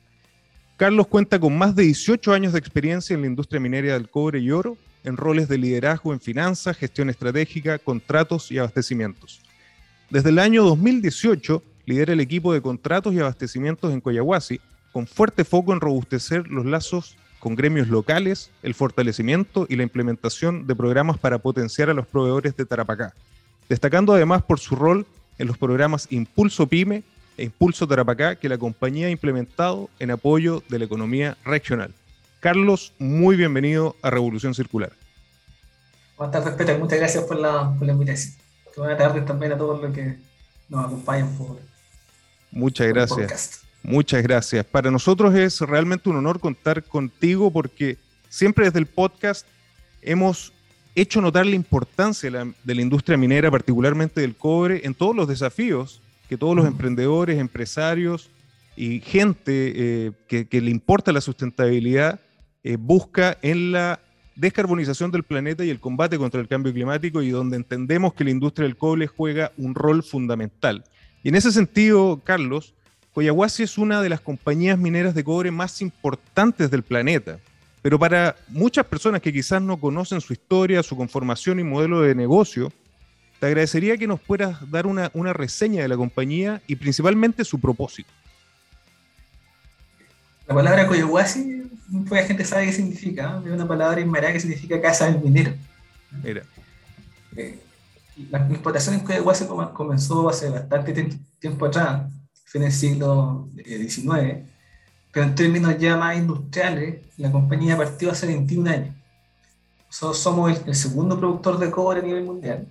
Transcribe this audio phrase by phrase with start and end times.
[0.77, 4.39] Carlos cuenta con más de 18 años de experiencia en la industria minera del cobre
[4.39, 9.41] y oro, en roles de liderazgo en finanzas, gestión estratégica, contratos y abastecimientos.
[10.09, 14.59] Desde el año 2018 lidera el equipo de contratos y abastecimientos en Coyahuasi,
[14.91, 20.65] con fuerte foco en robustecer los lazos con gremios locales, el fortalecimiento y la implementación
[20.65, 23.13] de programas para potenciar a los proveedores de Tarapacá,
[23.69, 25.05] destacando además por su rol
[25.37, 27.03] en los programas Impulso Pyme
[27.37, 31.93] e Impulso Tarapacá que la compañía ha implementado en apoyo de la economía regional.
[32.39, 34.91] Carlos, muy bienvenido a Revolución Circular.
[36.17, 36.79] Buenas tardes, Peter.
[36.79, 38.35] Muchas gracias por la, por invitación.
[38.77, 40.17] Buenas tardes también a todos los que
[40.69, 41.59] nos acompañan por,
[42.55, 43.61] Muchas gracias.
[43.83, 44.65] Muchas gracias.
[44.65, 47.97] Para nosotros es realmente un honor contar contigo porque
[48.29, 49.45] siempre desde el podcast
[50.01, 50.53] hemos
[50.95, 55.15] hecho notar la importancia de la, de la industria minera, particularmente del cobre, en todos
[55.15, 58.31] los desafíos que todos los emprendedores, empresarios
[58.75, 62.19] y gente eh, que, que, le importa la sustentabilidad
[62.63, 63.99] eh, busca en la
[64.35, 68.31] descarbonización del planeta y el combate contra el cambio climático y donde entendemos que la
[68.31, 70.83] industria del cobre juega un rol fundamental.
[71.25, 72.75] Y en ese sentido, Carlos,
[73.15, 77.39] Coyahuasi es una de las compañías mineras de cobre más importantes del planeta.
[77.81, 82.13] Pero para muchas personas que quizás no conocen su historia, su conformación y modelo de
[82.13, 82.71] negocio,
[83.39, 87.59] te agradecería que nos puedas dar una, una reseña de la compañía y principalmente su
[87.59, 88.11] propósito.
[90.47, 91.63] La palabra Coyahuasi,
[92.07, 93.41] poca gente sabe qué significa.
[93.43, 95.55] Es una palabra inmara que significa casa del minero.
[96.23, 96.43] Mira.
[97.35, 97.64] Eh,
[98.29, 102.11] la explotación en Coyahuasi comenzó hace bastante tiempo atrás,
[102.45, 104.45] fue en el siglo XIX,
[105.11, 108.95] pero en términos ya más industriales, la compañía partió hace 21 años.
[109.87, 112.67] Nosotros somos el, el segundo productor de cobre a nivel mundial.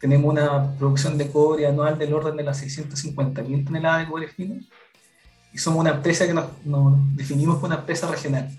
[0.00, 4.60] Tenemos una producción de cobre anual del orden de las 650.000 toneladas de cobre fino
[5.52, 8.50] y somos una empresa que nos, nos definimos como una empresa regional,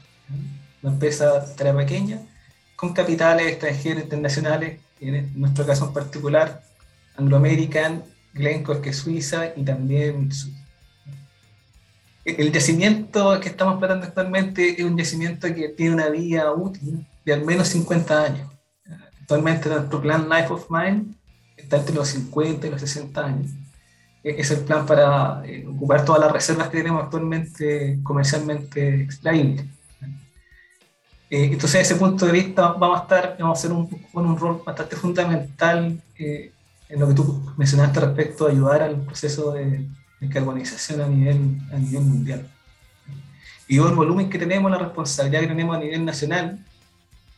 [0.82, 2.20] una empresa tarea pequeña,
[2.76, 6.64] con capitales extranjeros internacionales, en nuestro caso en particular,
[7.18, 10.30] Anglo American, Glencore, que es Suiza, y también
[12.26, 17.34] el yacimiento que estamos tratando actualmente es un yacimiento que tiene una vida útil de
[17.34, 18.52] al menos 50 años.
[19.22, 21.06] Actualmente nuestro plan Life of Mine
[21.58, 23.52] está entre los 50 y los 60 años
[24.24, 29.66] es el plan para eh, ocupar todas las reservas que tenemos actualmente comercialmente extraíbles.
[31.30, 34.26] Eh, entonces, desde ese punto de vista, vamos a estar, vamos a hacer un, con
[34.26, 36.52] un rol bastante fundamental eh,
[36.90, 39.88] en lo que tú mencionaste respecto a ayudar al proceso de
[40.20, 42.48] descarbonización a nivel, a nivel mundial.
[43.68, 46.66] Y el volumen que tenemos, la responsabilidad que tenemos a nivel nacional,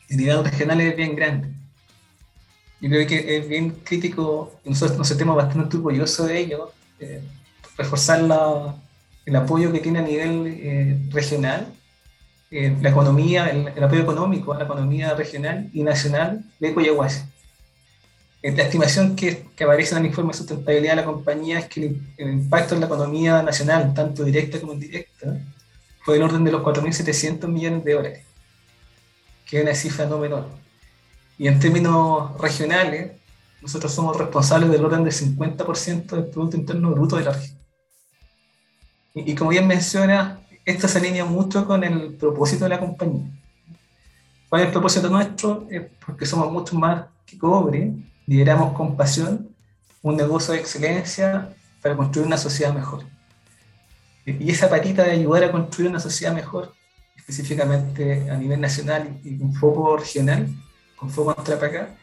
[0.09, 1.61] a nivel regional es bien grande
[2.81, 7.21] yo creo que es bien crítico, nosotros nos sentimos bastante orgullosos de ello, eh,
[7.77, 8.75] reforzar la,
[9.23, 11.67] el apoyo que tiene a nivel eh, regional,
[12.53, 17.21] eh, la economía, el, el, apoyo económico a la economía regional y nacional de Coyahuasi.
[18.43, 21.85] la estimación que, que, aparece en el informe de sustentabilidad de la compañía es que
[21.85, 25.39] el, el, impacto en la economía nacional, tanto directa como indirecta,
[26.03, 28.25] fue del orden de los 4.700 millones de dólares,
[29.45, 30.49] que es una cifra no menor.
[31.37, 33.13] Y en términos regionales,
[33.61, 37.57] nosotros somos responsables del orden del 50% del Producto Interno Bruto de la región.
[39.13, 40.40] Y, y, como bien menciona,
[40.71, 43.25] esto se alinea mucho con el propósito de la compañía.
[44.49, 45.67] ¿Cuál es el propósito nuestro?
[45.69, 47.93] Es porque somos mucho más que cobre,
[48.27, 49.49] lideramos con pasión
[50.01, 51.49] un negocio de excelencia
[51.81, 53.03] para construir una sociedad mejor.
[54.25, 56.73] Y esa patita de ayudar a construir una sociedad mejor,
[57.15, 60.47] específicamente a nivel nacional y con foco regional,
[60.95, 61.95] con foco en acá,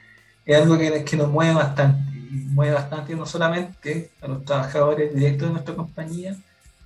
[0.44, 2.16] es algo que, que, nos mueve bastante.
[2.16, 6.36] Y mueve bastante no solamente a los trabajadores directos de nuestra compañía,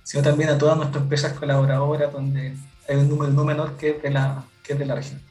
[0.03, 2.53] sino también a todas nuestras empresas colaboradoras, donde
[2.87, 5.21] hay un número no menor que de la, que de la región.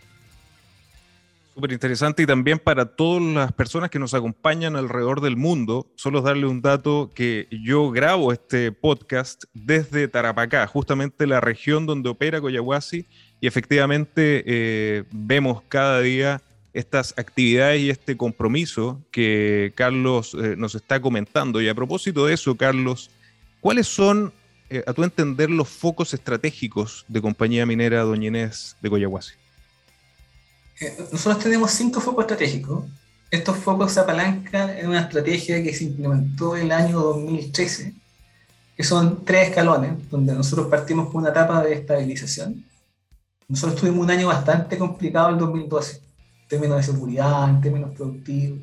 [1.55, 6.23] Súper interesante y también para todas las personas que nos acompañan alrededor del mundo, solo
[6.23, 12.41] darle un dato que yo grabo este podcast desde Tarapacá, justamente la región donde opera
[12.41, 13.05] Coyahuasi,
[13.39, 16.41] y efectivamente eh, vemos cada día
[16.73, 21.61] estas actividades y este compromiso que Carlos eh, nos está comentando.
[21.61, 23.11] Y a propósito de eso, Carlos,
[23.61, 24.33] ¿cuáles son,
[24.73, 29.35] eh, a tu entender, los focos estratégicos de Compañía Minera Doña Inés de Coyahuasi?
[31.13, 32.85] nosotros tenemos cinco focos estratégicos.
[33.31, 37.95] Estos focos se apalancan en una estrategia que se implementó en el año 2013,
[38.77, 42.65] que son tres escalones, donde nosotros partimos con una etapa de estabilización.
[43.49, 48.61] Nosotros tuvimos un año bastante complicado en 2012, en términos de seguridad, en términos productivos,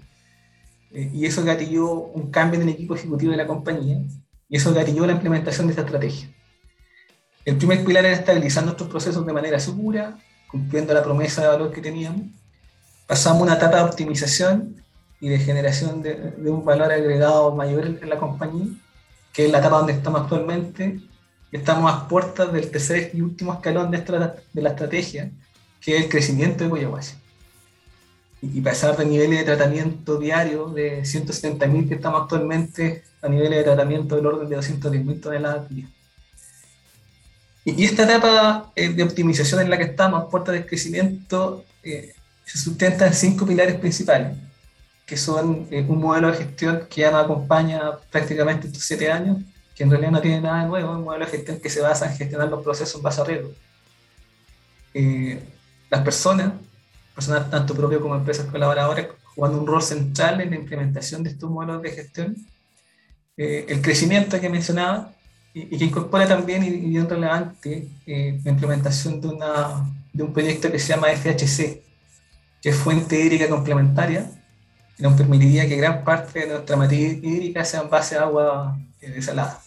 [0.92, 4.02] eh, y eso gatilló un cambio en el equipo ejecutivo de la compañía,
[4.50, 6.28] y eso gatilló la implementación de esta estrategia.
[7.46, 10.18] El primer pilar era estabilizar nuestros procesos de manera segura,
[10.48, 12.24] cumpliendo la promesa de valor que teníamos.
[13.08, 14.84] Pasamos una etapa de optimización
[15.22, 18.68] y de generación de, un valor agregado mayor en la compañía,
[19.34, 21.00] que es la etapa donde estamos actualmente.
[21.52, 23.98] Estamos a puertas del tercer y último escalón de,
[24.62, 25.32] la estrategia,
[25.82, 27.16] que es el crecimiento de Coyahuasi.
[28.42, 33.64] Y, pasar de niveles de tratamiento diario de 170.000 que estamos actualmente a niveles de
[33.64, 35.88] tratamiento del orden de 210.000 toneladas día.
[37.66, 42.14] Y esta etapa eh, de optimización en la que estamos, puerta de crecimiento, eh,
[42.46, 44.38] se sustenta en cinco pilares principales,
[45.06, 49.38] que son eh, un modelo de gestión que ya nos acompaña prácticamente estos siete años,
[49.76, 51.82] que en realidad no tiene nada de nuevo, es un modelo de gestión que se
[51.82, 53.52] basa en gestionar los procesos en base a riesgo.
[55.90, 56.54] las personas,
[57.20, 61.50] personas tanto propias como empresas colaboradoras, jugando un rol central en la implementación de estos
[61.50, 62.36] modelos de gestión.
[63.36, 65.14] el crecimiento que mencionaba,
[65.54, 70.72] y, que incorpora también, y bien relevante, eh, la implementación de, una, de un proyecto
[70.72, 71.82] que se llama FHC,
[72.62, 74.30] que es Fuente Hídrica Complementaria,
[74.96, 78.78] que nos permitiría que gran parte de nuestra materia hídrica sea en base a agua
[79.02, 79.62] eh, desalada.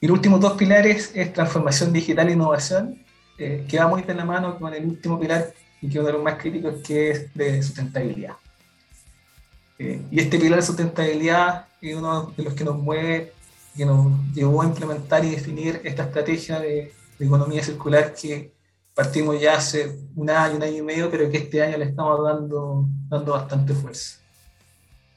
[0.00, 3.02] Y los últimos dos pilares es transformación digital e innovación,
[3.38, 5.52] eh, que va muy de la mano con el último pilar
[5.82, 8.36] y que uno de los más críticos, que es de sustentabilidad.
[9.78, 13.32] y este pilar de sustentabilidad es uno de los que nos mueve
[13.76, 18.52] que nos llevó a implementar y definir esta estrategia de, economía circular que
[18.94, 22.24] partimos ya hace un año, un año y medio, pero que este año le estamos
[22.24, 24.18] dando, dando bastante fuerza.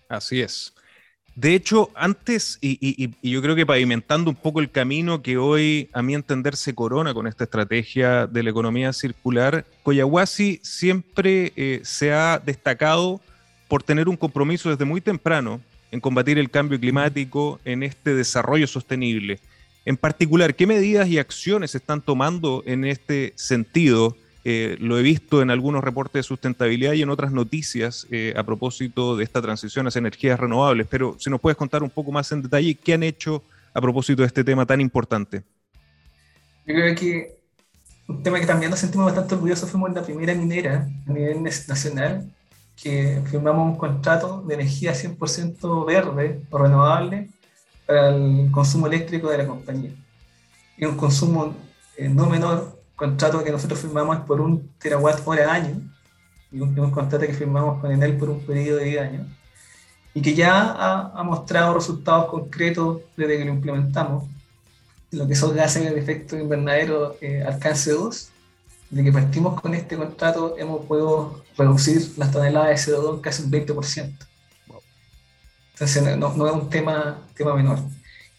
[0.08, 0.75] Así es.
[1.36, 6.02] De hecho, antes, y, yo creo que pavimentando un poco el camino que hoy, a
[6.02, 12.14] mi entender, se corona con esta estrategia de la economía circular, Coyahuasi siempre eh, se
[12.14, 13.20] ha destacado
[13.68, 15.60] por tener un compromiso desde muy temprano
[15.92, 19.40] en combatir el cambio climático, en este desarrollo sostenible.
[19.84, 24.16] En particular, ¿qué medidas y acciones se están tomando en este sentido?
[24.48, 28.44] Eh, lo he visto en algunos reportes de sustentabilidad y en otras noticias eh, a
[28.44, 32.32] propósito de esta transición hacia energías renovables, pero si nos puedes contar un poco más
[32.32, 33.42] en detalle, ¿qué han hecho
[33.74, 35.42] a propósito de este tema tan importante?
[36.68, 37.40] Yo creo que
[38.08, 42.32] un tema que también nos sentimos bastante orgullosos fuimos la primera minera a nivel nacional
[42.80, 47.30] que firmamos un contrato de energía 100% verde o renovable
[47.88, 49.92] para el consumo eléctrico de la compañía.
[50.78, 51.56] Y un consumo
[51.98, 55.82] eh, no menor, contrato que nosotros firmamos por un terawatt hora año,
[56.52, 59.28] y un, contrato que firmamos con Enel por un periodo de 10 años,
[60.14, 64.30] y que ya ha, ha, mostrado resultados concretos desde que lo implementamos,
[65.12, 68.30] lo que son gases de efecto invernadero eh, alcance 2,
[68.90, 73.52] de que partimos con este contrato hemos podido reducir las toneladas de CO2 casi un
[73.52, 74.16] 20%.
[75.74, 77.80] Entonces no, es un tema, tema menor.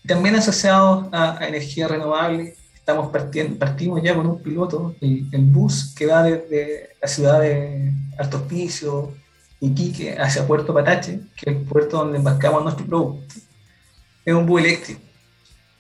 [0.07, 2.57] También asociado a, energía renovable,
[2.87, 7.93] estamos partiendo, partimos ya con un piloto, el, bus que va desde la ciudad de
[8.17, 9.13] Alto Hospicio,
[9.59, 13.35] Iquique, hacia Puerto Patache, que es el puerto donde embarcamos nuestro producto.
[14.25, 15.01] Es un bus eléctrico.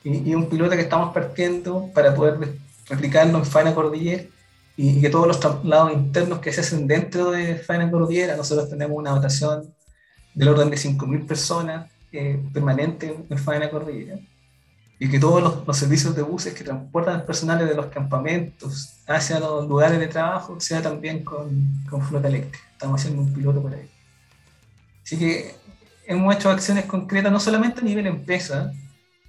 [0.03, 2.59] Y, y un piloto que estamos partiendo para poder
[2.89, 4.25] replicarlo en Faena Cordillera
[4.77, 8.99] y, que todos los traslados internos que se hacen dentro de Faena Cordillera, nosotros tenemos
[8.99, 9.73] una dotación
[10.35, 14.19] del orden de 5.000 personas eh, permanentes en Faena Cordillera
[14.99, 19.69] y que todos los, servicios de buses que transportan personales de los campamentos hacia los
[19.69, 22.65] lugares de trabajo sea también con, con flota eléctrica.
[22.73, 23.91] Estamos haciendo un piloto por ahí.
[25.05, 25.55] Así que
[26.07, 28.73] hemos hecho acciones concretas no solamente a nivel empresa,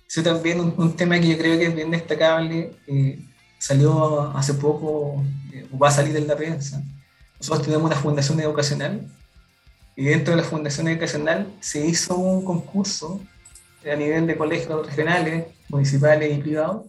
[0.08, 3.20] sino también un, tema que yo creo que es bien destacable, eh,
[3.60, 6.82] salió hace poco, eh, va a salir en la prensa.
[7.40, 9.06] Nosotros tenemos una fundación educacional
[9.96, 13.20] y dentro de la fundación educacional se hizo un concurso
[13.86, 16.86] a nivel de colegios regionales, municipales y privados,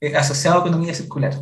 [0.00, 1.34] eh, asociado a economía circular,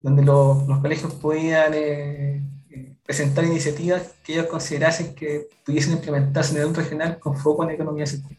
[0.00, 6.58] donde los, colegios podían eh, eh, presentar iniciativas que ellos considerasen que pudiesen implementarse a
[6.58, 8.38] nivel regional con foco en economía circular.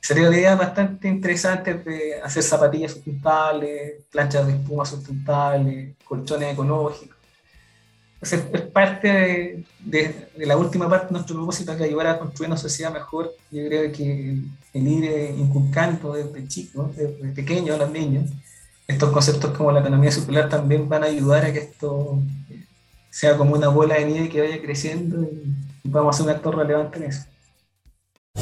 [0.00, 7.19] Sería ideas bastante interesantes de hacer zapatillas sustentables, planchas de espuma sustentables, colchones ecológicos
[8.22, 8.34] es,
[8.72, 13.32] parte de, la última parte de nuestro propósito, que ayudar a construir una sociedad mejor.
[13.50, 14.36] Yo creo que
[14.74, 18.30] el, ir eh, inculcando desde chicos, desde pequeños a los niños,
[18.86, 22.20] estos conceptos como la economía circular también van a ayudar a que esto
[23.10, 26.98] sea como una bola de nieve que vaya creciendo y, podamos ser un actor relevante
[26.98, 27.24] en eso.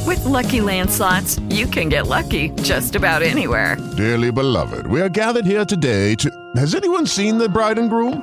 [0.06, 3.76] With lucky landslots, you can get lucky just about anywhere.
[3.96, 6.30] Dearly beloved, we are gathered here today to.
[6.56, 8.22] Has anyone seen the bride and groom?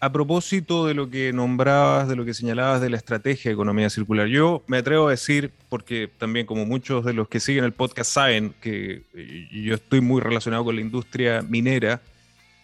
[0.00, 3.90] a propósito de lo que nombrabas, de lo que señalabas de la estrategia de economía
[3.90, 7.72] circular, yo me atrevo a decir, porque también como muchos de los que siguen el
[7.72, 12.00] podcast saben que eh, yo estoy muy relacionado con la industria minera,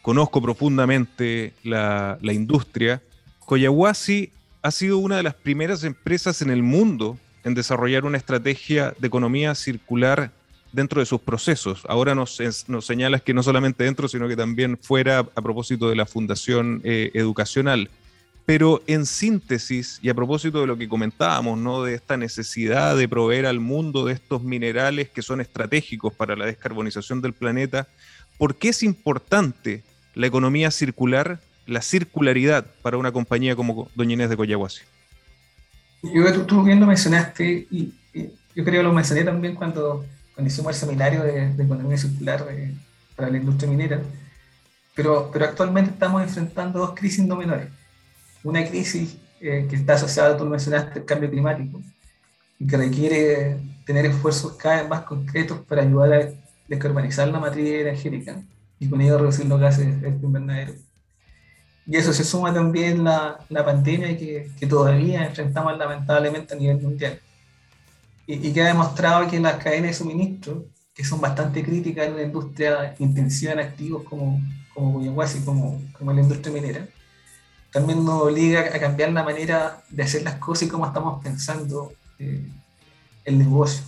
[0.00, 3.02] conozco profundamente la, industria,
[3.40, 8.95] Coyahuasi ha sido una de las primeras empresas en el mundo en desarrollar una estrategia
[8.99, 10.33] de economía circular
[10.76, 11.83] dentro de sus procesos.
[11.88, 15.97] Ahora nos, nos señalas que no solamente dentro, sino que también fuera a propósito de
[15.97, 17.90] la fundación eh, educacional.
[18.45, 21.83] Pero en síntesis, y a propósito de lo que comentábamos, ¿no?
[21.83, 26.45] de esta necesidad de proveer al mundo de estos minerales que son estratégicos para la
[26.45, 27.88] descarbonización del planeta,
[28.37, 29.83] ¿por qué es importante
[30.14, 34.83] la economía circular, la circularidad para una compañía como Doña Inés de Coyahuasi?
[36.02, 40.04] Yo, tú, bien lo mencionaste y, y yo creo que lo mencioné también cuando
[40.37, 42.47] cuando hicimos el seminario de, economía circular
[43.16, 44.02] para la industria minera,
[44.95, 47.69] pero, pero actualmente estamos enfrentando dos crisis no menores.
[48.45, 51.81] Una crisis eh, que está asociada, tú mencionaste, al cambio climático,
[52.59, 56.28] y que requiere tener esfuerzos cada vez más concretos para ayudar a
[56.69, 58.37] descarbonizar la materia energética
[58.78, 60.75] y con ello reducir los gases de efecto invernadero.
[61.87, 66.83] Y eso se suma también la, la pandemia que, que todavía enfrentamos lamentablemente a nivel
[66.83, 67.21] mundial
[68.26, 72.23] y, que ha demostrado que las cadenas de suministro, que son bastante críticas en una
[72.23, 74.40] industria intensiva en activos como,
[74.75, 76.87] como y como, como la industria minera,
[77.73, 81.92] también nos obliga a cambiar la manera de hacer las cosas y cómo estamos pensando
[82.18, 82.49] eh,
[83.25, 83.85] el negocio.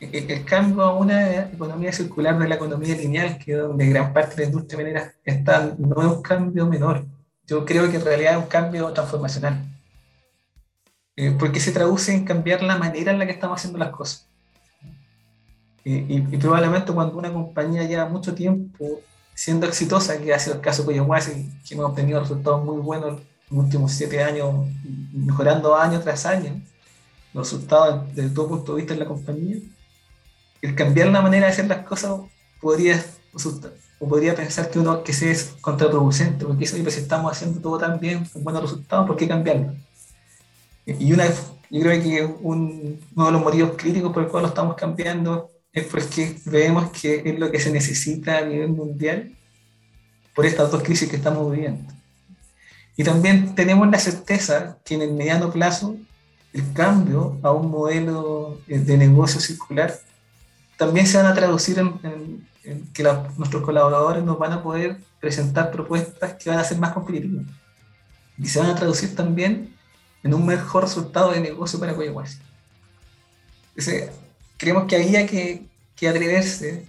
[0.00, 3.86] El, e, el, cambio a una economía circular de la economía lineal, que es donde
[3.86, 7.06] gran parte de la industria minera está, no es un cambio menor.
[7.46, 9.75] Yo creo que en realidad es un cambio transformacional
[11.16, 14.26] eh, porque se traduce en cambiar la manera en la que estamos haciendo las cosas.
[15.84, 19.00] y, probablemente cuando una compañía lleva mucho tiempo
[19.36, 23.20] siendo exitosa, que ha sido el caso de Coyahuasi, que hemos obtenido resultados muy buenos
[23.50, 24.66] en los últimos siete años,
[25.12, 26.60] mejorando año tras año,
[27.34, 29.58] los resultados desde todo punto de vista en la compañía,
[30.62, 32.18] el cambiar la manera de hacer las cosas
[32.60, 33.04] podría
[33.98, 37.60] o podría pensar que uno que se es contraproducente, porque eso, pues, si estamos haciendo
[37.60, 39.74] todo tan bien, con buenos resultados, ¿por qué cambiarlo?
[40.86, 41.26] Y una,
[41.70, 45.50] yo creo que un, uno de los motivos críticos por el cual lo estamos cambiando
[45.72, 49.32] es porque vemos que es lo que se necesita a nivel mundial
[50.34, 51.92] por estas dos crisis que estamos viviendo.
[52.96, 55.96] Y también tenemos la certeza que en el mediano plazo
[56.52, 59.94] el cambio a un modelo de negocio circular
[60.78, 62.46] también se van a traducir en,
[62.92, 63.02] que
[63.36, 67.44] nuestros colaboradores nos van a poder presentar propuestas que van a ser más competitivas.
[68.38, 69.75] Y se van a traducir también
[70.26, 72.38] en un mejor resultado de negocio para Coyahuasi.
[74.56, 76.84] creemos que había que, que atreverse,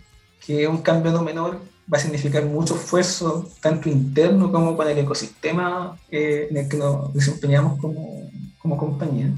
[0.46, 4.98] que un cambio no menor va a significar mucho esfuerzo, tanto interno como para el
[4.98, 9.32] ecosistema eh, en el que nos desempeñamos como, como, compañía.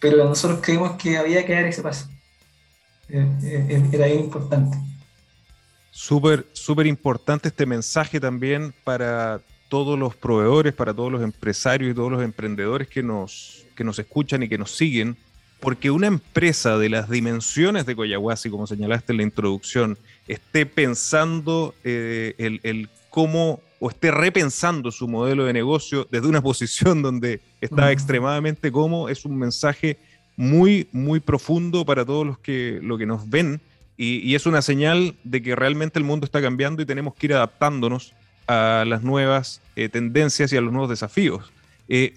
[0.00, 2.08] Pero nosotros creemos que había que dar ese paso.
[3.08, 4.76] Eh, eh, era importante.
[5.90, 11.94] Súper, súper importante este mensaje también para todos los proveedores, para todos los empresarios y
[11.94, 15.16] todos los emprendedores que nos, que nos escuchan y que nos siguen,
[15.60, 19.96] porque una empresa de las dimensiones de Coyahuasi, como señalaste en la introducción,
[20.28, 27.02] esté pensando eh, el, cómo o esté repensando su modelo de negocio desde una posición
[27.02, 29.98] donde está extremadamente cómodo, es un mensaje
[30.36, 33.60] muy, muy profundo para todos los que, lo que nos ven
[33.96, 37.34] y, es una señal de que realmente el mundo está cambiando y tenemos que ir
[37.34, 38.12] adaptándonos
[38.46, 41.52] a las nuevas eh, tendencias y a los nuevos desafíos.
[41.88, 42.14] Eh,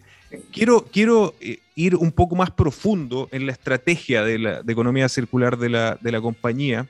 [0.51, 1.35] quiero quiero
[1.75, 5.97] ir un poco más profundo en la estrategia de, la, de economía circular de la,
[6.01, 6.87] de la compañía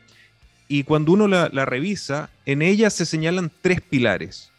[0.67, 4.51] y cuando uno la, revisa, en ella se señalan tres pilares.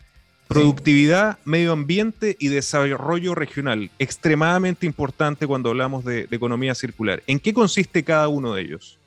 [0.46, 3.90] Productividad, medio ambiente y desarrollo regional.
[3.98, 7.22] Extremadamente importante cuando hablamos de, economía circular.
[7.26, 8.97] ¿En qué consiste cada uno de ellos?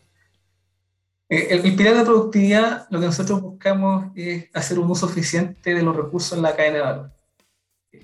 [1.32, 5.82] Eh, el, pilar de productividad, lo que nosotros buscamos es hacer un uso eficiente de
[5.82, 7.12] los recursos en la cadena de valor.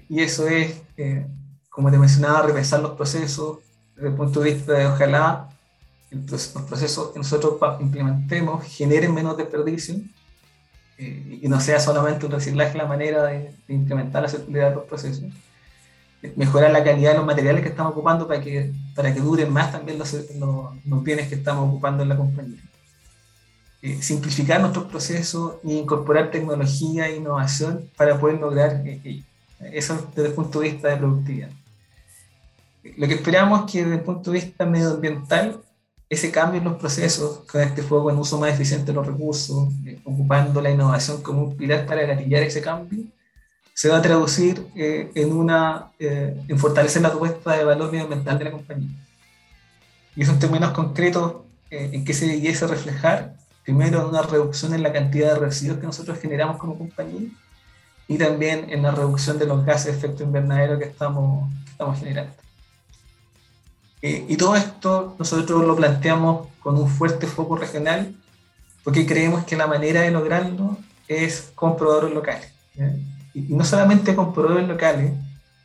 [0.07, 1.27] Y eso es, eh,
[1.69, 3.59] como te mencionaba, repensar los procesos
[3.95, 5.49] desde el punto de vista de ojalá
[6.09, 9.95] los procesos que nosotros implementemos generen menos desperdicio
[10.97, 14.85] eh, y no sea solamente un reciclaje la manera de, incrementar la circularidad de los
[14.85, 15.25] procesos.
[16.37, 19.69] Mejorar la calidad de los materiales que estamos ocupando para que, para que duren más
[19.73, 22.61] también los, los, bienes que estamos ocupando en la compañía.
[23.81, 29.21] Eh, simplificar nuestros procesos e incorporar tecnología e innovación para poder lograr eh,
[29.71, 31.49] eso desde el punto de vista de productividad.
[32.95, 35.61] Lo que esperamos es que desde el punto de vista medioambiental
[36.09, 39.67] ese cambio en los procesos, con este fuego en uso más eficiente de los recursos,
[39.85, 43.03] eh, ocupando la innovación como un pilar para gatillar ese cambio,
[43.73, 48.39] se va a traducir eh, en, una, eh, en fortalecer la propuesta de valor medioambiental
[48.39, 48.89] de la compañía.
[50.15, 51.35] Y eso en términos concretos,
[51.69, 53.35] ¿en qué se debiese reflejar?
[53.67, 57.27] Primero, una reducción en la cantidad de residuos que nosotros generamos como compañía
[58.07, 61.99] y también en la reducción de los gases de efecto invernadero que estamos, que estamos
[61.99, 62.31] generando.
[64.01, 68.15] Eh, y todo esto nosotros lo planteamos con un fuerte foco regional,
[68.85, 70.77] porque creemos que la manera de lograrlo
[71.09, 72.49] es con proveedores locales.
[73.33, 75.11] Y, no solamente con proveedores locales,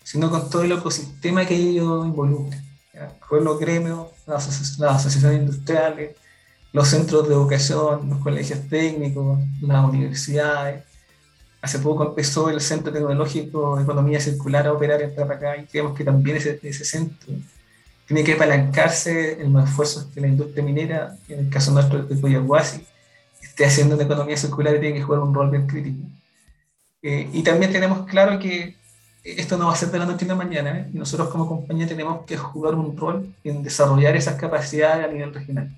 [0.03, 2.65] sino con todo el ecosistema que ellos involucran.
[3.29, 6.17] Con los gremios, las, asociaciones industriales,
[6.73, 10.85] los centros de educación, los colegios técnicos, las universidades.
[11.61, 15.97] Hace poco empezó el Centro Tecnológico de Economía Circular a operar en Tarapacá y creemos
[15.97, 17.33] que también ese, ese centro
[18.07, 22.21] tiene que apalancarse en los esfuerzos que la industria minera, en el caso nuestro de
[22.21, 22.85] Coyahuasi,
[23.41, 26.05] esté haciendo en economía circular y tiene que jugar un rol bien crítico.
[27.03, 28.77] Eh, y también tenemos claro que
[29.25, 30.91] esto no va a ser de la noche a la mañana, ¿eh?
[30.93, 35.33] y nosotros como compañía tenemos que jugar un rol en desarrollar esas capacidades a nivel
[35.33, 35.71] regional.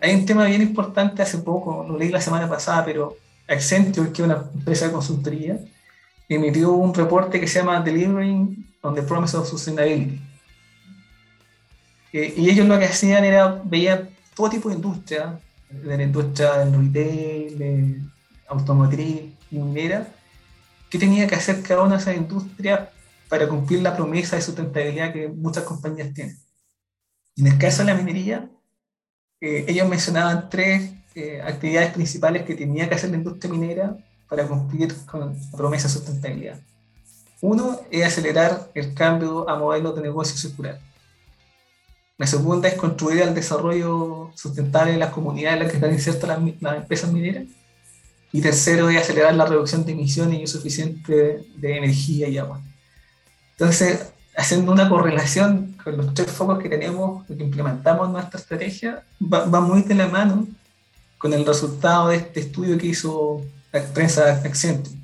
[0.00, 3.16] Hay un tema bien importante hace poco, lo leí la semana pasada, pero
[3.48, 5.58] Accenture, que es una empresa de consultoría,
[6.28, 10.20] emitió un reporte que se llama Delivering on the Promise of Sustainability.
[12.12, 16.58] Eh, y ellos lo que hacían era, veían todo tipo de industria, de la industria
[16.58, 18.00] del retail, de
[18.48, 20.08] automotriz y minera,
[20.90, 22.88] qué tenía que hacer cada una de esas industrias
[23.28, 26.38] para cumplir la promesa de sustentabilidad que muchas compañías tienen.
[27.36, 28.48] en el caso de la minería,
[29.40, 33.96] eh, ellos mencionaban tres eh, actividades principales que tenía que hacer la industria minera
[34.28, 36.60] para cumplir con la promesa de sustentabilidad.
[37.40, 40.80] Uno es acelerar el cambio a modelos de negocio circular.
[42.18, 46.28] La segunda es contribuir al desarrollo sustentable de las comunidades en las que están insertas
[46.60, 47.44] las, empresas mineras.
[48.32, 52.60] Y tercero es acelerar la reducción de emisiones y uso eficiente de energía y agua.
[53.52, 59.02] Entonces, haciendo una correlación con los tres focos que tenemos, que implementamos en nuestra estrategia,
[59.20, 60.46] va, va muy de la mano
[61.18, 64.96] con el resultado de este estudio que hizo la prensa Accenture.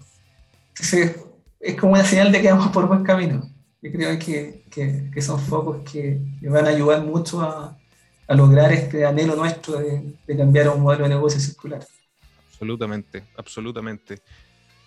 [0.68, 1.16] Entonces,
[1.58, 3.50] es como una señal de que vamos por buen camino.
[3.82, 7.76] Yo creo que, que, son focos que, van a ayudar mucho a,
[8.28, 11.84] a lograr este anhelo nuestro de, de, cambiar a un modelo de negocio circular.
[12.52, 14.22] Absolutamente, absolutamente.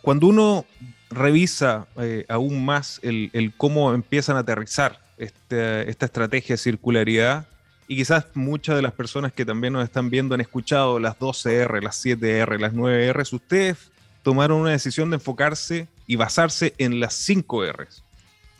[0.01, 0.65] Cuando uno
[1.09, 7.47] revisa eh, aún más el, el, cómo empiezan a aterrizar este, esta estrategia de circularidad,
[7.87, 11.81] y quizás muchas de las personas que también nos están viendo han escuchado las 12R,
[11.81, 13.33] las 7R, las 9R.
[13.33, 13.77] Ustedes
[14.23, 18.01] tomaron una decisión de enfocarse y basarse en las 5Rs.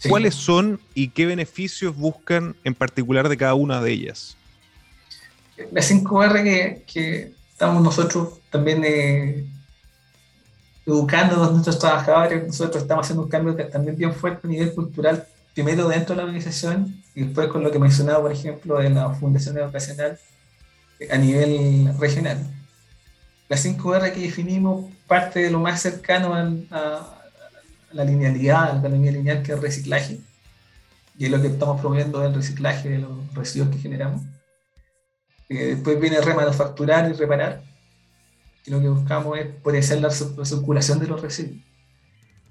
[0.07, 4.37] ¿Cuáles son y qué beneficios buscan en particular de cada una de ellas?
[5.71, 9.43] Las 5R que, estamos nosotros también eh,
[10.87, 15.27] educando a nuestros trabajadores, nosotros estamos haciendo un cambio también bien fuerte a nivel cultural,
[15.53, 19.09] primero dentro de la organización y después con lo que mencionaba, por ejemplo, de la
[19.09, 20.17] Fundación Educacional
[21.11, 22.37] a nivel regional.
[23.49, 27.13] La 5R que definimos parte de lo más cercano a,
[27.91, 30.19] la linealidad, a la economía lineal, que es el reciclaje,
[31.17, 34.21] y es lo que estamos promoviendo el reciclaje de los residuos que generamos.
[35.49, 37.61] Eh, después viene remanufacturar y reparar,
[38.67, 41.57] y lo que buscamos es potenciar la circulación de los residuos.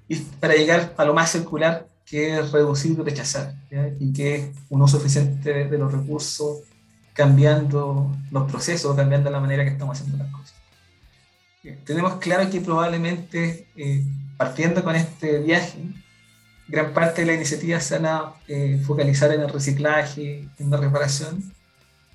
[0.09, 3.53] Y para llegar a lo más circular, que es reducir y rechazar,
[3.99, 6.61] y que es un uso eficiente de los recursos,
[7.13, 10.55] cambiando los procesos, cambiando la manera que estamos haciendo las cosas.
[11.63, 14.03] Eh, tenemos claro que probablemente, eh,
[14.37, 15.79] partiendo con este viaje,
[16.67, 20.77] gran parte de la iniciativa se van a eh, focalizar en el reciclaje, en la
[20.77, 21.53] reparación,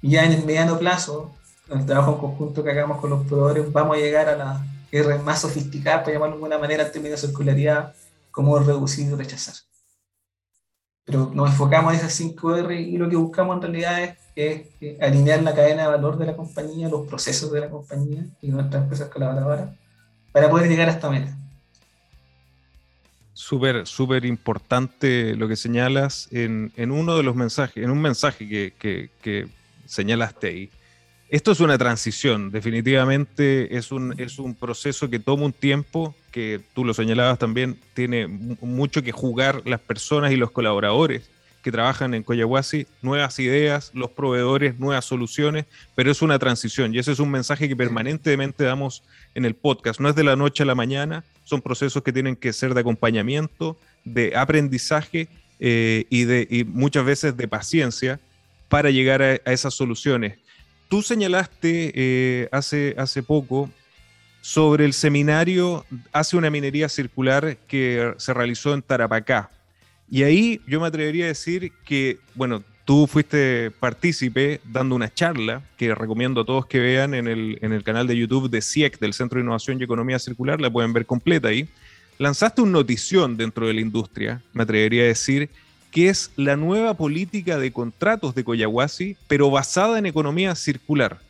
[0.00, 1.36] y ya en el mediano plazo
[1.70, 5.18] el trabajo en conjunto que hagamos con los proveedores, vamos a llegar a la R
[5.18, 7.94] más sofisticada, para llamarlo de alguna manera, en términos de circularidad,
[8.30, 9.54] como reducir y rechazar.
[11.04, 14.66] Pero nos enfocamos en esas 5R y lo que buscamos en realidad es,
[15.00, 18.82] alinear la cadena de valor de la compañía, los procesos de la compañía y nuestras
[18.84, 19.70] empresas colaboradoras
[20.30, 21.36] para poder llegar a esta meta.
[23.34, 28.48] Súper, súper importante lo que señalas en, en, uno de los mensajes, en un mensaje
[28.48, 29.48] que, que, que
[29.86, 30.70] señalaste ahí
[31.32, 36.60] esto es una transición, definitivamente es un, es un proceso que toma un tiempo, que
[36.74, 41.30] tú lo señalabas también, tiene mucho que jugar las personas y los colaboradores
[41.62, 45.64] que trabajan en Coyahuasi, nuevas ideas, los proveedores, nuevas soluciones,
[45.94, 49.02] pero es una transición y ese es un mensaje que permanentemente damos
[49.34, 50.00] en el podcast.
[50.00, 52.80] No es de la noche a la mañana, son procesos que tienen que ser de
[52.80, 55.28] acompañamiento, de aprendizaje
[55.60, 58.20] eh, y, de, y muchas veces de paciencia
[58.68, 60.42] para llegar a, a esas soluciones
[60.92, 63.70] Tú señalaste eh, hace, hace poco
[64.42, 69.48] sobre el seminario Hace una minería circular que se realizó en Tarapacá.
[70.10, 75.62] Y ahí yo me atrevería a decir que, bueno, tú fuiste partícipe dando una charla
[75.78, 78.98] que recomiendo a todos que vean en el, en el canal de YouTube de CIEC,
[78.98, 81.70] del Centro de Innovación y Economía Circular, la pueden ver completa ahí.
[82.18, 85.48] Lanzaste una notición dentro de la industria, me atrevería a decir,
[85.92, 91.20] que es la nueva política de contratos de Coyahuasi, pero basada en economía circular.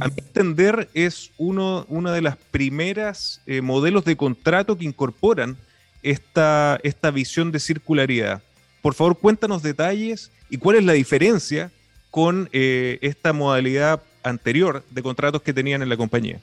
[0.00, 5.56] A mi entender, es uno una de las primeras eh, modelos de contrato que incorporan
[6.02, 8.42] esta, esta visión de circularidad.
[8.80, 11.70] Por favor, cuéntanos detalles y cuál es la diferencia
[12.10, 16.40] con eh, esta modalidad anterior de contratos que tenían en la compañía.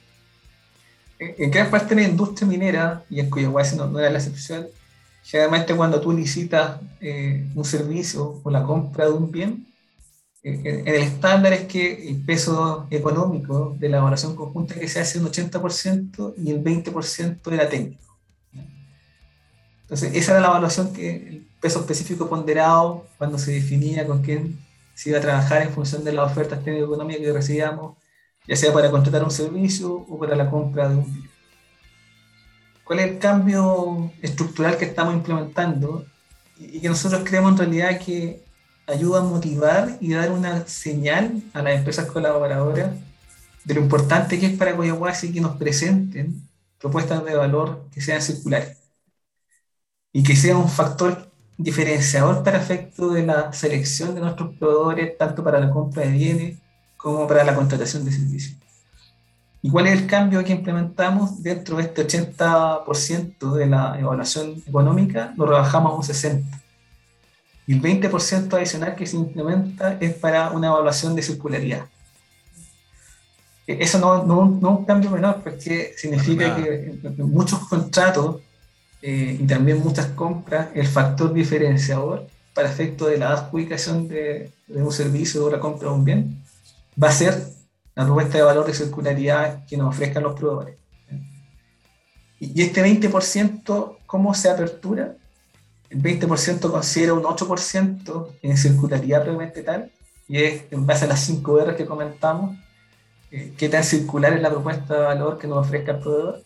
[1.20, 4.68] En gran parte de la industria minera, y en Coyahuasi no, no era la excepción,
[5.28, 9.68] Generalmente cuando tú licitas eh, un servicio o la compra de un bien,
[10.42, 15.02] eh, en el estándar es que el peso económico de la evaluación conjunta que se
[15.02, 18.18] hace un 80% y el 20% era técnico.
[19.82, 24.58] Entonces, esa era la evaluación que el peso específico ponderado cuando se definía con quién
[24.94, 27.98] se iba a trabajar en función de las ofertas técnico-económicas que recibíamos,
[28.48, 31.27] ya sea para contratar un servicio o para la compra de un bien
[32.88, 36.06] cuál es el cambio estructural que estamos implementando
[36.58, 38.44] y que nosotros creemos en realidad que
[38.88, 42.92] ayuda a motivar y dar una señal a las empresas colaboradoras
[43.66, 46.48] de lo importante que es para Coyahuasi que nos presenten
[46.80, 48.78] propuestas de valor que sean circulares
[50.14, 55.44] y que sea un factor diferenciador para efecto de la selección de nuestros proveedores, tanto
[55.44, 56.58] para la compra de bienes
[56.96, 58.67] como para la contratación de servicios.
[59.62, 61.42] ¿Y cuál es el cambio que implementamos?
[61.42, 66.44] Dentro de este 80% de la evaluación económica, lo rebajamos a un 60%.
[67.66, 71.86] Y el 20% adicional que se implementa es para una evaluación de circularidad.
[73.66, 78.38] E, eso no, no, no es un cambio menor, porque significa que en muchos contratos
[79.02, 84.84] eh, y también muchas compras, el factor diferenciador para efecto de la adjudicación de, de
[84.84, 86.42] un servicio o la compra de un bien
[87.02, 87.57] va a ser
[87.98, 90.78] la propuesta de valor de circularidad que nos ofrezcan los proveedores.
[92.40, 95.16] Y este 20%, ¿cómo se apertura?
[95.90, 99.92] El 20% considera un 8% en circularidad realmente tal,
[100.28, 102.56] y es en base a las 5 R que comentamos,
[103.32, 106.44] eh, qué tan circular es la propuesta de valor que nos ofrezca el proveedor.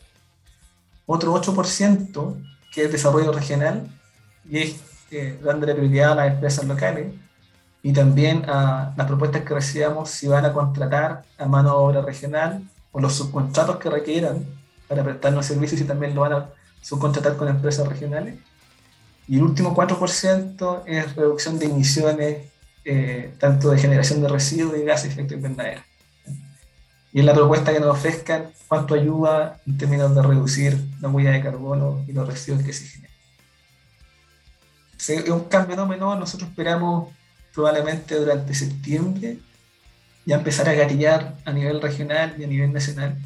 [1.05, 2.37] Otro 8%
[2.73, 3.89] que es desarrollo regional,
[4.49, 4.75] y es
[5.11, 7.11] eh, dándole prioridad a las empresas locales,
[7.83, 12.01] y también a las propuestas que recibamos si van a contratar a mano de obra
[12.01, 14.45] regional o los subcontratos que requieran
[14.87, 16.49] para prestarnos servicios y también lo van a
[16.81, 18.35] subcontratar con empresas regionales.
[19.27, 22.37] Y el último 4% es reducción de emisiones,
[22.83, 25.81] eh, tanto de generación de residuos y gases de efecto invernadero.
[27.13, 31.31] y en la propuesta que nos ofrezcan cuánto ayuda en términos de reducir la huella
[31.31, 33.15] de carbono y los residuos que se generan.
[34.97, 37.11] Es un cambio no menor, nosotros esperamos
[37.53, 39.37] probablemente durante septiembre
[40.25, 43.17] ya empezar a gatillar a nivel regional y a nivel nacional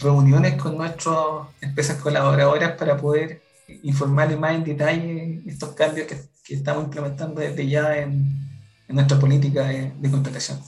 [0.00, 1.16] reuniones con nuestras
[1.60, 3.42] empresas colaboradoras para poder
[3.82, 8.46] informarles más en detalle estos cambios que, que estamos implementando desde ya en,
[8.88, 10.60] en nuestra política de, contratación.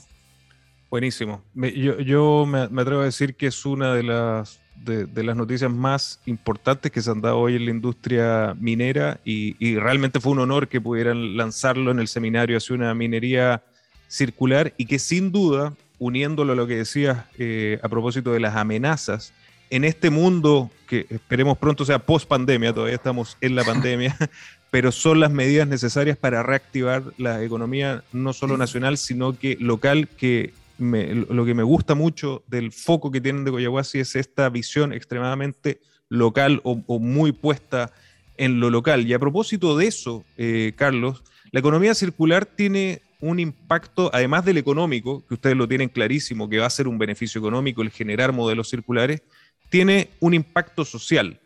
[0.89, 1.43] Buenísimo.
[1.53, 6.19] Yo, yo me, atrevo a decir que es una de las, de, las noticias más
[6.25, 10.39] importantes que se han dado hoy en la industria minera y, y, realmente fue un
[10.39, 13.61] honor que pudieran lanzarlo en el seminario hacia una minería
[14.09, 18.55] circular y que sin duda, uniéndolo a lo que decías eh, a propósito de las
[18.55, 19.33] amenazas,
[19.69, 24.17] en este mundo que esperemos pronto sea post pandemia, todavía estamos en la pandemia,
[24.71, 30.07] pero son las medidas necesarias para reactivar la economía no solo nacional, sino que local,
[30.07, 34.93] que lo que me gusta mucho del foco que tienen de Coyahuasi es esta visión
[34.93, 37.91] extremadamente local o, o, muy puesta
[38.37, 39.05] en lo local.
[39.05, 44.57] Y a propósito de eso, eh, Carlos, la economía circular tiene un impacto, además del
[44.57, 48.31] económico, que ustedes lo tienen clarísimo, que va a ser un beneficio económico el generar
[48.31, 49.21] modelos circulares,
[49.69, 51.39] tiene un impacto social.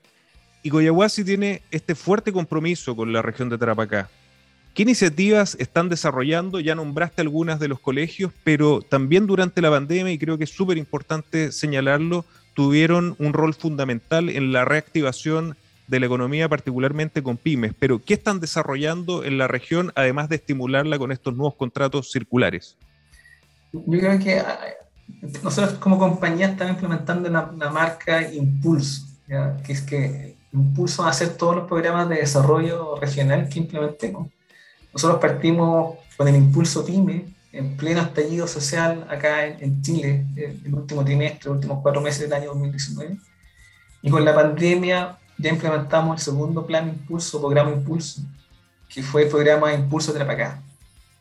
[0.62, 4.10] Y Coyahuasi tiene este fuerte compromiso con la región de Tarapacá.
[4.74, 6.60] ¿Qué iniciativas están desarrollando?
[6.60, 10.50] Ya nombraste algunas de los colegios, pero también durante la pandemia, y creo que es
[10.50, 15.56] súper importante señalarlo, tuvieron un rol fundamental en la reactivación
[15.86, 17.74] de la economía, particularmente con pymes.
[17.78, 22.76] Pero, ¿qué están desarrollando en la región, además de estimularla con estos nuevos contratos circulares?
[23.74, 24.42] Yo creo que
[25.44, 31.58] nosotros como compañía estamos implementando la, marca Impulso, que es que Impulso a hacer todos
[31.58, 34.30] los programas de desarrollo regional que implementemos.
[34.94, 40.74] Nosotros partimos con el Impulso PYME en pleno estallido social acá en, en Chile, el
[40.74, 43.18] último trimestre, los últimos cuatro meses del año 2019.
[44.02, 48.22] Y con la pandemia ya implementamos el segundo plan Impulso, programa Impulso,
[48.90, 50.62] que fue el programa Impulso Trapacá.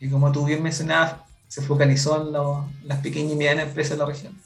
[0.01, 1.17] Y como tú bien mencionabas,
[1.49, 4.39] se focalizó en lo, las pequeñas y medianas empresas de la región.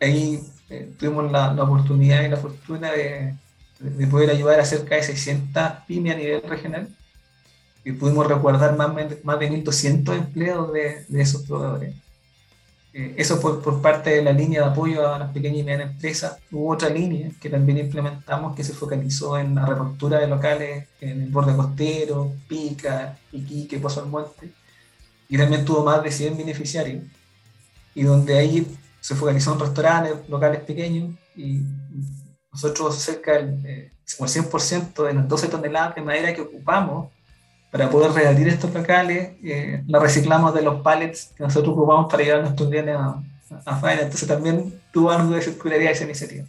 [0.00, 3.34] Ahí eh, tuvimos la, la, oportunidad y la fortuna de,
[3.80, 6.88] de, poder ayudar a cerca de 600 pymes a nivel regional
[7.84, 8.94] y pudimos recordar más,
[9.24, 11.94] más de 1.200 empleos de, de esos proveedores.
[12.96, 15.90] Eh, eso por, por, parte de la línea de apoyo a las pequeñas y medianas
[15.90, 16.38] empresas.
[16.52, 21.22] Hubo otra línea que también implementamos que se focalizó en la reapertura de locales en
[21.22, 24.52] el borde costero, Pica, Iquique, Pozo Almonte,
[25.28, 27.02] y también tuvo más de 100 beneficiarios,
[27.94, 31.62] y donde ahí se focalizó en restaurantes, locales pequeños, y
[32.52, 37.08] nosotros cerca del eh, 100% de las 12 toneladas de madera que ocupamos
[37.74, 42.22] para poder rebatir estos locales, eh, la reciclamos de los pallets que nosotros ocupamos para
[42.22, 43.20] llevar nuestros bienes a,
[43.64, 44.02] a faena.
[44.02, 46.44] Entonces también tuvo algo de circularidad esa iniciativa.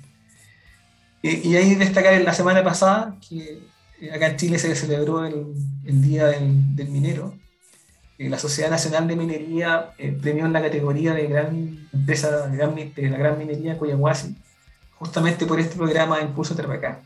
[1.23, 3.57] Y, y ahí destacar en la semana pasada que
[4.13, 5.47] acá en Chile se celebró el,
[5.83, 7.33] el Día del, del Minero.
[8.19, 12.55] Eh, la Sociedad Nacional de Minería eh, premió en la categoría de gran empresa de,
[12.55, 14.35] gran, de la gran minería Coyahuasi,
[14.99, 17.01] justamente por este programa de Impulso Trapacá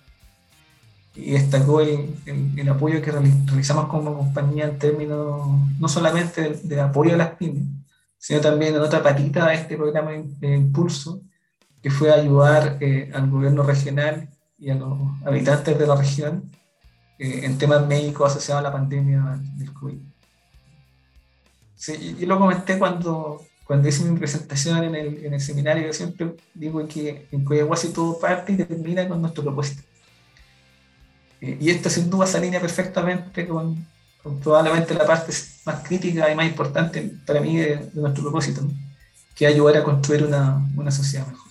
[1.22, 5.42] y destacó el, el, el, apoyo que realizamos como compañía en términos
[5.80, 7.64] no solamente del, apoyo a las pymes,
[8.18, 11.22] sino también en otra patita de este programa de impulso,
[11.82, 16.50] que fue ayudar eh, al gobierno regional y a los habitantes de la región
[17.18, 19.98] eh, en temas médicos asociados a la pandemia del COVID.
[21.76, 25.94] Sí, yo lo comenté cuando, cuando hice mi presentación en el, en el seminario, yo
[25.94, 29.89] siempre digo que en Coyahuasi todo parte y termina con nuestro propósito
[31.42, 33.86] y esto sin duda se alinea perfectamente con,
[34.42, 35.34] probablemente la parte
[35.66, 38.62] más crítica y más importante para mí de, nuestro propósito,
[39.36, 41.50] que es ayudar a construir una, una sociedad mejor.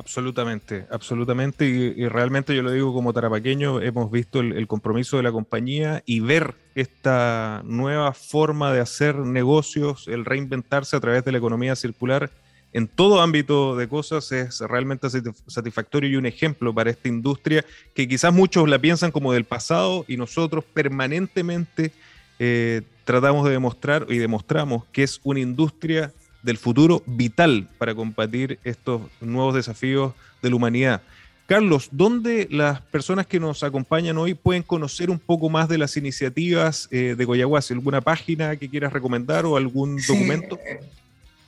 [0.00, 1.66] Absolutamente, absolutamente.
[1.66, 6.20] Y, realmente yo lo digo como tarapaqueño, hemos visto el, compromiso de la compañía y
[6.20, 12.30] ver esta nueva forma de hacer negocios, el reinventarse a través de la economía circular
[12.72, 15.08] en todo ámbito de cosas es realmente
[15.46, 20.04] satisfactorio y un ejemplo para esta industria que quizás muchos la piensan como del pasado
[20.06, 21.92] y nosotros permanentemente
[22.38, 28.58] eh, tratamos de demostrar y demostramos que es una industria del futuro vital para combatir
[28.64, 31.02] estos nuevos desafíos de la humanidad.
[31.46, 35.96] Carlos, ¿dónde las personas que nos acompañan hoy pueden conocer un poco más de las
[35.96, 37.74] iniciativas eh, de Coyahuasi?
[37.74, 40.60] ¿Alguna página que quieras recomendar o algún sí, documento?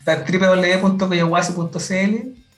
[0.06, 2.14] Eh, www.coyahuasi.cl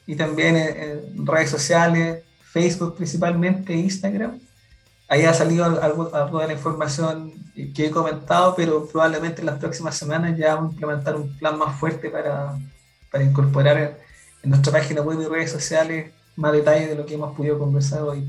[0.06, 4.38] y también en, redes sociales, Facebook principalmente, Instagram.
[5.08, 7.32] Ahí ha salido algo, de la información
[7.74, 11.58] que he comentado, pero probablemente en las próximas semanas ya vamos a implementar un plan
[11.58, 12.58] más fuerte para,
[13.10, 13.98] para incorporar
[14.42, 18.02] en nuestra página web y redes sociales más detalles de lo que hemos podido conversar
[18.02, 18.26] hoy.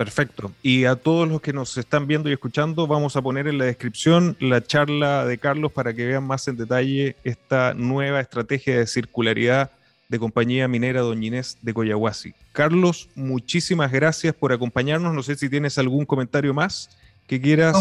[0.00, 0.50] Perfecto.
[0.62, 3.66] Y a todos los que nos están viendo y escuchando, vamos a poner en la
[3.66, 8.86] descripción la charla de Carlos para que vean más en detalle esta nueva estrategia de
[8.86, 9.70] circularidad
[10.08, 12.32] de compañía minera Doña Inés de Coyahuasi.
[12.52, 15.12] Carlos, muchísimas gracias por acompañarnos.
[15.12, 16.88] No sé si tienes algún comentario más
[17.26, 17.76] que quieras.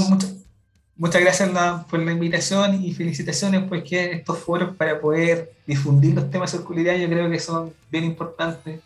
[0.97, 1.49] muchas gracias
[1.89, 6.97] por la invitación y felicitaciones porque estos foros para poder difundir los temas de circularidad
[6.97, 8.81] yo creo que son bien importantes.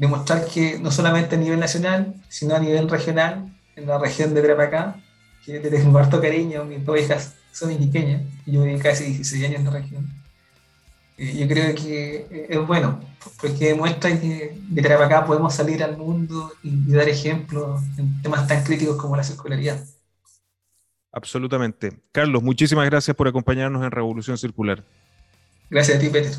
[0.00, 4.42] Demostrar que no solamente a nivel nacional, sino a nivel regional, en la región de
[4.42, 4.96] Trapacá,
[5.44, 9.44] que te tengo harto cariño, mis dos hijas son iquiqueñas, y yo viví casi 16
[9.44, 10.20] años en la región
[11.20, 13.00] yo creo que es bueno,
[13.40, 18.64] porque demuestra que de acá podemos salir al mundo y, dar ejemplos en temas tan
[18.64, 19.84] críticos como la circularidad.
[21.12, 22.00] Absolutamente.
[22.12, 24.82] Carlos, muchísimas gracias por acompañarnos en Revolución Circular.
[25.68, 26.32] Gracias a ti, Peter.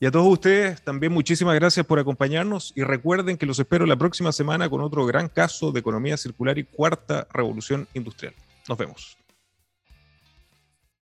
[0.00, 3.96] Y a todos ustedes también muchísimas gracias por acompañarnos y recuerden que los espero la
[3.96, 8.32] próxima semana con otro gran caso de economía circular y cuarta revolución industrial.
[8.68, 9.18] Nos vemos.